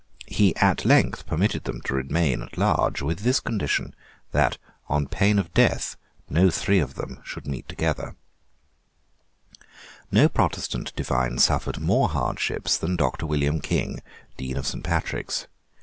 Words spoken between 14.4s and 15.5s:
of Saint Patrick's.